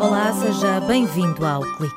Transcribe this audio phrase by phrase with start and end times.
[0.00, 1.94] Olá, seja bem-vindo ao Clique.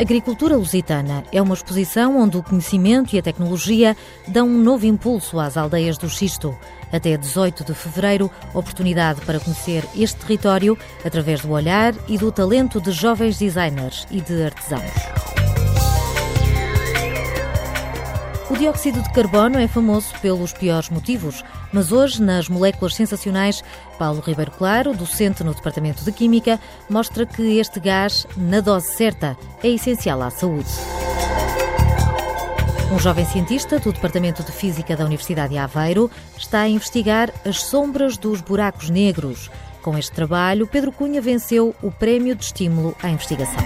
[0.00, 3.94] Agricultura Lusitana é uma exposição onde o conhecimento e a tecnologia
[4.26, 6.56] dão um novo impulso às aldeias do Xisto.
[6.90, 12.80] Até 18 de fevereiro, oportunidade para conhecer este território através do olhar e do talento
[12.80, 15.29] de jovens designers e de artesãos.
[18.60, 21.42] Dióxido de carbono é famoso pelos piores motivos,
[21.72, 23.64] mas hoje, nas moléculas sensacionais,
[23.98, 29.34] Paulo Ribeiro Claro, docente no Departamento de Química, mostra que este gás, na dose certa,
[29.62, 30.68] é essencial à saúde.
[32.92, 37.62] Um jovem cientista do Departamento de Física da Universidade de Aveiro está a investigar as
[37.62, 39.50] sombras dos buracos negros.
[39.80, 43.64] Com este trabalho, Pedro Cunha venceu o Prémio de Estímulo à Investigação.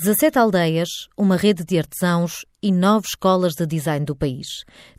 [0.00, 4.46] 17 aldeias, uma rede de artesãos e nove escolas de design do país.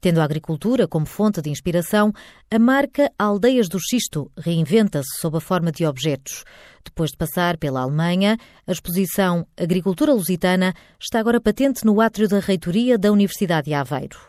[0.02, 2.12] Tendo a agricultura como fonte de inspiração,
[2.52, 6.44] a marca Aldeias do Xisto reinventa-se sob a forma de objetos.
[6.84, 12.40] Depois de passar pela Alemanha, a exposição Agricultura Lusitana está agora patente no átrio da
[12.42, 14.20] reitoria da Universidade de Aveiro.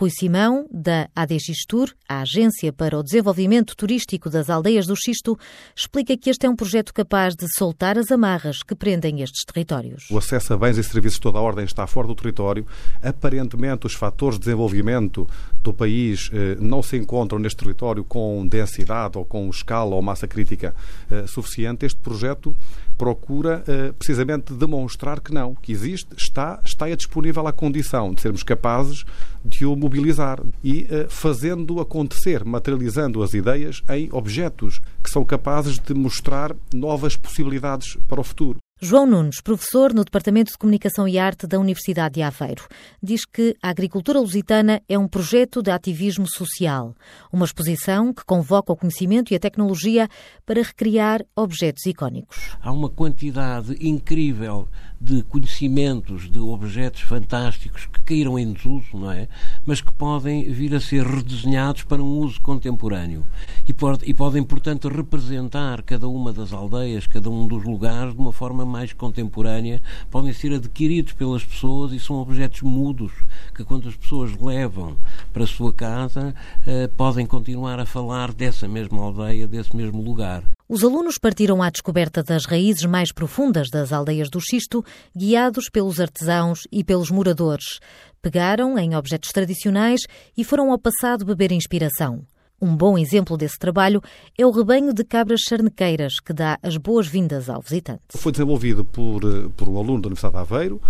[0.00, 5.38] Rui Simão, da ADXTUR, a Agência para o Desenvolvimento Turístico das Aldeias do Xisto,
[5.76, 10.04] explica que este é um projeto capaz de soltar as amarras que prendem estes territórios.
[10.10, 12.66] O acesso a bens e serviços de toda a ordem está fora do território.
[13.02, 15.28] Aparentemente, os fatores de desenvolvimento
[15.62, 20.26] do país eh, não se encontram neste território com densidade ou com escala ou massa
[20.26, 20.74] crítica
[21.10, 21.84] eh, suficiente.
[21.84, 22.56] Este projeto
[23.00, 28.42] procura eh, precisamente demonstrar que não, que existe, está, está disponível a condição de sermos
[28.42, 29.06] capazes
[29.42, 35.78] de o mobilizar e uh, fazendo acontecer, materializando as ideias em objetos que são capazes
[35.78, 38.58] de mostrar novas possibilidades para o futuro.
[38.82, 42.66] João Nunes, professor no Departamento de Comunicação e Arte da Universidade de Aveiro,
[43.02, 46.94] diz que a agricultura lusitana é um projeto de ativismo social,
[47.30, 50.08] uma exposição que convoca o conhecimento e a tecnologia
[50.46, 52.38] para recriar objetos icónicos.
[52.58, 54.66] Há uma quantidade incrível
[55.00, 59.28] de conhecimentos, de objetos fantásticos que caíram em desuso, não é?
[59.64, 63.24] Mas que podem vir a ser redesenhados para um uso contemporâneo
[63.66, 63.74] e,
[64.04, 68.66] e podem, portanto, representar cada uma das aldeias, cada um dos lugares de uma forma
[68.66, 69.80] mais contemporânea,
[70.10, 73.12] podem ser adquiridos pelas pessoas e são objetos mudos
[73.54, 74.98] que, quando as pessoas levam
[75.32, 76.34] para a sua casa,
[76.66, 80.44] eh, podem continuar a falar dessa mesma aldeia, desse mesmo lugar.
[80.72, 84.84] Os alunos partiram à descoberta das raízes mais profundas das aldeias do Xisto,
[85.16, 87.80] guiados pelos artesãos e pelos moradores.
[88.22, 90.02] Pegaram em objetos tradicionais
[90.38, 92.24] e foram ao passado beber inspiração.
[92.62, 94.00] Um bom exemplo desse trabalho
[94.38, 98.02] é o rebanho de cabras charnequeiras, que dá as boas-vindas ao visitante.
[98.10, 100.80] Foi desenvolvido por, eh, por um aluno da Universidade de Aveiro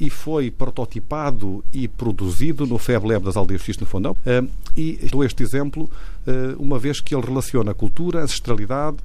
[0.00, 4.16] e foi prototipado e produzido no Fab Lab das Aldeias X no Fundão.
[4.24, 8.98] Uh, e dou este exemplo uh, uma vez que ele relaciona cultura, ancestralidade,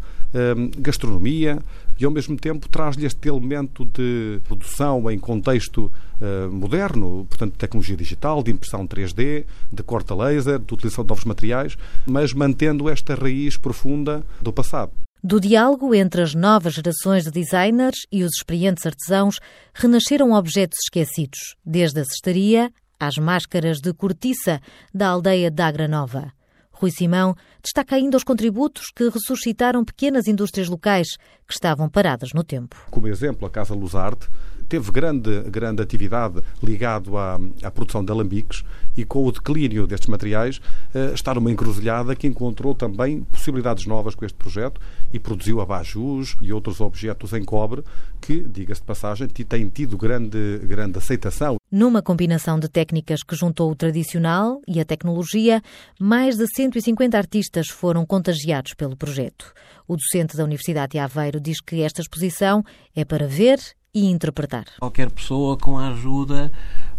[0.78, 1.58] gastronomia,
[2.00, 5.92] e ao mesmo tempo traz-lhe este elemento de produção em contexto
[6.22, 11.10] uh, moderno, portanto, de tecnologia digital, de impressão 3D, de corta laser, de utilização de
[11.10, 14.92] novos materiais, mas mantendo esta raiz profunda do passado.
[15.22, 19.38] Do diálogo entre as novas gerações de designers e os experientes artesãos,
[19.74, 24.62] renasceram objetos esquecidos, desde a cestaria às máscaras de cortiça
[24.94, 26.32] da aldeia de Agra Nova.
[26.72, 31.10] Rui Simão destaca ainda os contributos que ressuscitaram pequenas indústrias locais
[31.46, 32.78] que estavam paradas no tempo.
[32.90, 34.30] Como exemplo, a Casa Luzarte
[34.70, 38.64] teve grande, grande atividade ligado à, à produção de alambiques
[38.96, 40.62] e com o declínio destes materiais
[40.94, 44.80] eh, está numa encruzilhada que encontrou também possibilidades novas com este projeto
[45.12, 47.84] e produziu abajus e outros objetos em cobre
[48.22, 51.58] que, diga-se de passagem, têm tido grande, grande aceitação.
[51.72, 55.62] Numa combinação de técnicas que juntou o tradicional e a tecnologia,
[56.00, 59.54] mais de 150 artistas foram contagiados pelo projeto.
[59.88, 62.64] O docente da Universidade de Aveiro diz que esta exposição
[62.96, 63.60] é para ver
[63.94, 64.66] e interpretar.
[64.80, 66.52] Qualquer pessoa com a ajuda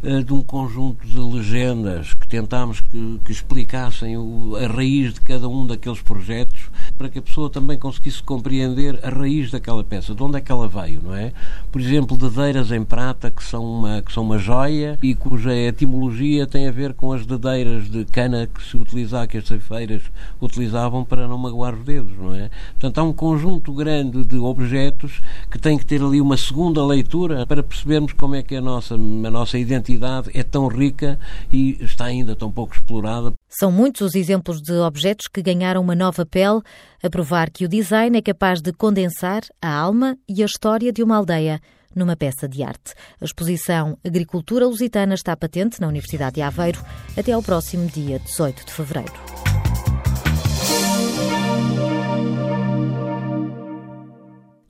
[0.03, 5.21] uh, de um conjunto de legendas que tentámos que, que explicassem o, a raiz de
[5.21, 10.15] cada um daqueles projetos para que a pessoa também conseguisse compreender a raiz daquela peça,
[10.15, 11.33] de onde é que ela veio, não é?
[11.71, 16.45] Por exemplo, dedeiras em prata que são uma, que são uma joia e cuja etimologia
[16.45, 20.03] tem a ver com as dedeiras de cana que se utilizava, que as ceifeiras
[20.43, 22.51] utilizavam para não magoar os dedos, não é?
[22.73, 27.47] Portanto, há um conjunto grande de objetos que tem que ter ali uma segunda leitura
[27.47, 31.17] para percebermos como é que a nossa, a nossa identidade é tão rica
[31.53, 33.33] e está ainda tão pouco explorada.
[33.49, 36.61] São muitos os exemplos de objetos que ganharam uma nova pele,
[37.01, 41.01] a provar que o design é capaz de condensar a alma e a história de
[41.01, 41.61] uma aldeia
[41.95, 42.95] numa peça de arte.
[43.21, 46.81] A exposição Agricultura Lusitana está patente na Universidade de Aveiro
[47.17, 49.13] até ao próximo dia 18 de fevereiro.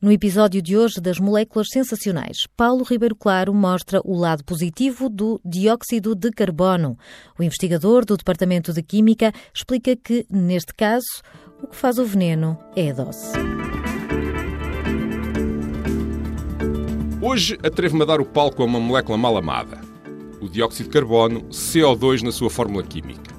[0.02, 5.38] No episódio de hoje das moléculas sensacionais, Paulo Ribeiro Claro mostra o lado positivo do
[5.44, 6.96] dióxido de carbono.
[7.38, 11.04] O investigador do Departamento de Química explica que, neste caso,
[11.62, 13.30] o que faz o veneno é a dose.
[17.22, 19.78] Hoje atrevo-me a dar o palco a uma molécula mal amada:
[20.40, 23.34] o dióxido de carbono, CO2 na sua fórmula química.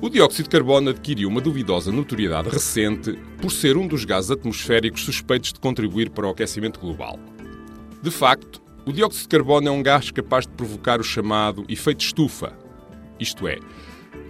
[0.00, 5.04] O dióxido de carbono adquiriu uma duvidosa notoriedade recente por ser um dos gases atmosféricos
[5.04, 7.20] suspeitos de contribuir para o aquecimento global.
[8.02, 12.00] De facto, o dióxido de carbono é um gás capaz de provocar o chamado efeito
[12.00, 12.58] estufa,
[13.20, 13.58] isto é,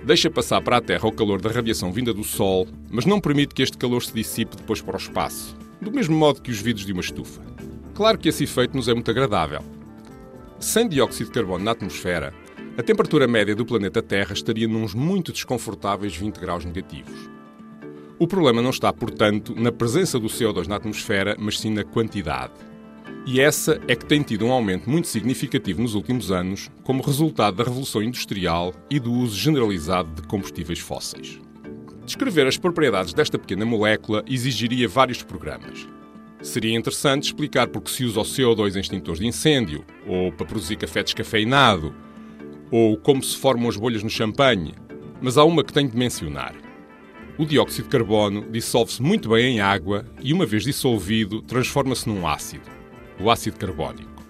[0.05, 3.55] deixa passar para a Terra o calor da radiação vinda do Sol, mas não permite
[3.55, 6.85] que este calor se dissipe depois para o espaço, do mesmo modo que os vidros
[6.85, 7.41] de uma estufa.
[7.95, 9.63] Claro que esse efeito nos é muito agradável.
[10.59, 12.33] Sem dióxido de carbono na atmosfera,
[12.77, 17.29] a temperatura média do planeta Terra estaria nos muito desconfortáveis 20 graus negativos.
[18.19, 22.53] O problema não está, portanto, na presença do CO2 na atmosfera, mas sim na quantidade.
[23.27, 27.57] E essa é que tem tido um aumento muito significativo nos últimos anos, como resultado
[27.57, 31.41] da revolução industrial e do uso generalizado de combustíveis fósseis.
[32.05, 35.87] Descrever as propriedades desta pequena molécula exigiria vários programas.
[36.43, 40.77] Seria interessante explicar porque se usa o CO2 em extintores de incêndio, ou para produzir
[40.77, 41.95] café descafeinado,
[42.71, 44.75] ou como se formam as bolhas no champanhe,
[45.21, 46.55] mas há uma que tenho de mencionar.
[47.37, 52.27] O dióxido de carbono dissolve-se muito bem em água e, uma vez dissolvido, transforma-se num
[52.27, 52.71] ácido,
[53.21, 54.23] o ácido carbónico.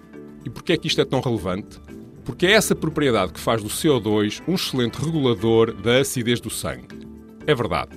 [0.45, 1.79] E porquê é que isto é tão relevante?
[2.25, 7.07] Porque é essa propriedade que faz do CO2 um excelente regulador da acidez do sangue.
[7.47, 7.91] É verdade.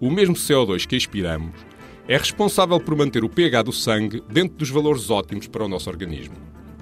[0.00, 1.69] O mesmo CO2 que expiramos
[2.10, 5.88] é responsável por manter o pH do sangue dentro dos valores ótimos para o nosso
[5.88, 6.34] organismo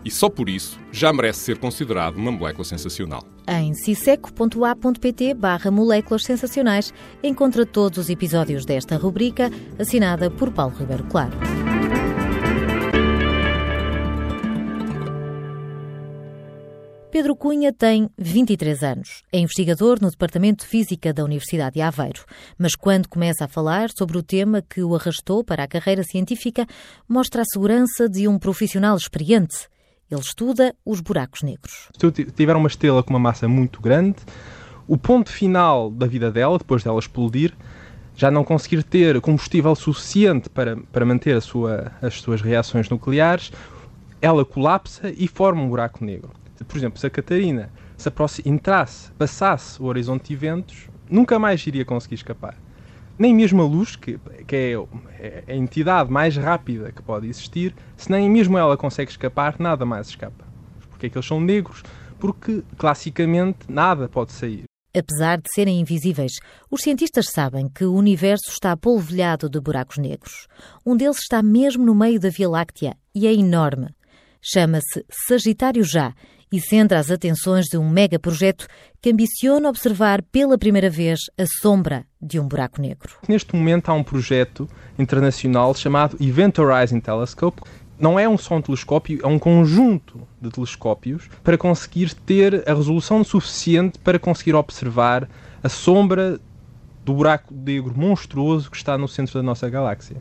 [0.02, 3.22] e só por isso já merece ser considerado uma molécula sensacional.
[3.46, 11.04] Em ciseco.a.pt barra moléculas sensacionais encontra todos os episódios desta rubrica, assinada por Paulo Ribeiro
[11.04, 11.32] Claro.
[17.10, 19.22] Pedro Cunha tem 23 anos.
[19.32, 22.24] É investigador no Departamento de Física da Universidade de Aveiro.
[22.58, 26.66] Mas quando começa a falar sobre o tema que o arrastou para a carreira científica,
[27.08, 29.68] mostra a segurança de um profissional experiente
[30.10, 31.88] ele estuda os buracos negros.
[31.96, 34.16] Se eu tiver uma estrela com uma massa muito grande,
[34.86, 37.54] o ponto final da vida dela, depois dela explodir,
[38.16, 43.52] já não conseguir ter combustível suficiente para, para manter sua, as suas reações nucleares,
[44.20, 46.32] ela colapsa e forma um buraco negro.
[46.64, 51.84] Por exemplo, se a Catarina se entrasse, passasse o horizonte de eventos, nunca mais iria
[51.84, 52.56] conseguir escapar
[53.18, 54.72] nem mesmo a luz, que, que é,
[55.18, 59.84] é, a entidade mais rápida que pode existir, se nem mesmo ela consegue escapar, nada
[59.84, 60.46] mais escapa.
[60.88, 61.82] Porque é que eles são negros?
[62.18, 64.64] Porque, classicamente, nada pode sair.
[64.96, 66.32] Apesar de serem invisíveis,
[66.70, 70.46] os cientistas sabem que o universo está polvilhado de buracos negros.
[70.86, 73.88] Um deles está mesmo no meio da Via Láctea e é enorme.
[74.40, 76.14] Chama-se Sagitário Já
[76.50, 78.66] e centra as atenções de um megaprojeto
[79.00, 83.14] que ambiciona observar pela primeira vez a sombra de um buraco negro.
[83.28, 84.68] Neste momento há um projeto
[84.98, 87.62] internacional chamado Event Horizon Telescope.
[87.98, 92.74] Não é um só um telescópio, é um conjunto de telescópios para conseguir ter a
[92.74, 95.28] resolução suficiente para conseguir observar
[95.62, 96.38] a sombra
[97.04, 100.16] do buraco negro monstruoso que está no centro da nossa galáxia.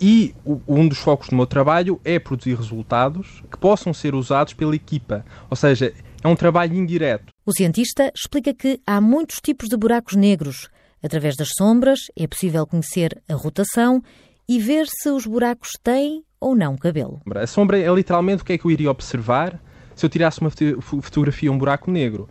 [0.00, 0.34] E
[0.66, 5.24] um dos focos do meu trabalho é produzir resultados que possam ser usados pela equipa,
[5.50, 7.32] ou seja, é um trabalho indireto.
[7.44, 10.68] O cientista explica que há muitos tipos de buracos negros.
[11.02, 14.02] Através das sombras é possível conhecer a rotação
[14.48, 17.20] e ver se os buracos têm ou não cabelo.
[17.34, 19.60] A sombra é literalmente o que é que eu iria observar
[19.94, 20.50] se eu tirasse uma
[20.80, 22.28] fotografia um buraco negro.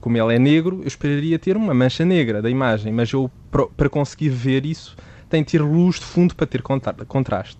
[0.00, 3.30] Como ele é negro, eu esperaria ter uma mancha negra da imagem, mas eu,
[3.76, 4.96] para conseguir ver isso,
[5.34, 7.58] tem de ter luz de fundo para ter contraste.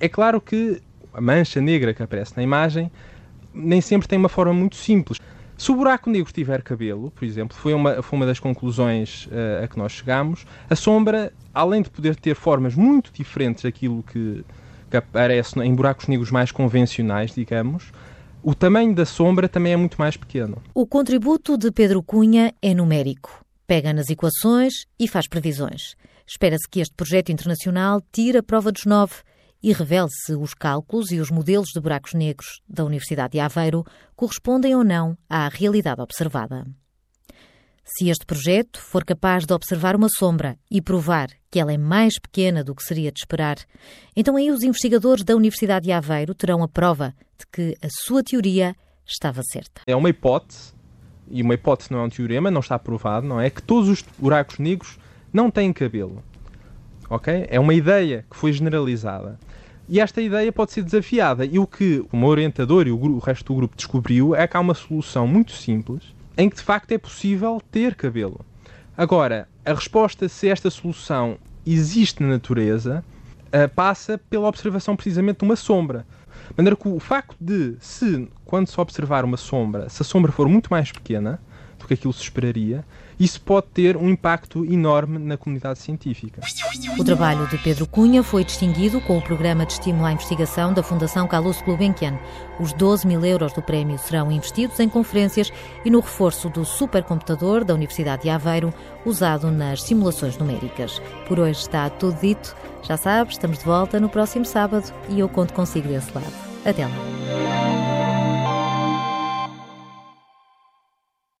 [0.00, 0.80] É claro que
[1.12, 2.90] a mancha negra que aparece na imagem
[3.52, 5.20] nem sempre tem uma forma muito simples.
[5.58, 9.64] Se o buraco negro tiver cabelo, por exemplo, foi uma, foi uma das conclusões uh,
[9.64, 14.42] a que nós chegamos, a sombra, além de poder ter formas muito diferentes daquilo que,
[14.90, 17.92] que aparece em buracos negros mais convencionais, digamos,
[18.42, 20.62] o tamanho da sombra também é muito mais pequeno.
[20.74, 23.44] O contributo de Pedro Cunha é numérico.
[23.66, 25.94] Pega nas equações e faz previsões.
[26.26, 29.14] Espera-se que este projeto internacional tire a prova dos nove
[29.62, 33.84] e revele se os cálculos e os modelos de buracos negros da Universidade de Aveiro
[34.14, 36.66] correspondem ou não à realidade observada.
[37.84, 42.18] Se este projeto for capaz de observar uma sombra e provar que ela é mais
[42.18, 43.58] pequena do que seria de esperar,
[44.16, 48.24] então aí os investigadores da Universidade de Aveiro terão a prova de que a sua
[48.24, 48.74] teoria
[49.06, 49.82] estava certa.
[49.86, 50.74] É uma hipótese,
[51.30, 53.48] e uma hipótese não é um teorema, não está provado, não é?
[53.48, 54.98] Que todos os buracos negros
[55.36, 56.24] não têm cabelo.
[57.10, 57.46] Ok?
[57.50, 59.38] É uma ideia que foi generalizada.
[59.86, 61.44] E esta ideia pode ser desafiada.
[61.44, 64.56] E o que o meu orientador e o, o resto do grupo descobriu é que
[64.56, 68.40] há uma solução muito simples em que de facto é possível ter cabelo.
[68.96, 73.04] Agora, a resposta se esta solução existe na natureza
[73.46, 76.06] uh, passa pela observação precisamente de uma sombra.
[76.48, 80.32] De maneira que o facto de, se, quando se observar uma sombra, se a sombra
[80.32, 81.38] for muito mais pequena
[81.78, 82.84] do que aquilo se esperaria,
[83.18, 86.42] isso pode ter um impacto enorme na comunidade científica.
[86.98, 90.82] O trabalho de Pedro Cunha foi distinguido com o Programa de Estímulo à Investigação da
[90.82, 92.18] Fundação Carlos Gulbenkian.
[92.60, 95.50] Os 12 mil euros do prémio serão investidos em conferências
[95.84, 98.72] e no reforço do supercomputador da Universidade de Aveiro,
[99.04, 101.00] usado nas simulações numéricas.
[101.26, 102.54] Por hoje está tudo dito.
[102.82, 106.32] Já sabes, estamos de volta no próximo sábado e eu conto consigo desse lado.
[106.64, 107.95] Até lá.